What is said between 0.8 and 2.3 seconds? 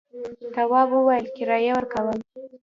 وویل کرايه ورکوم.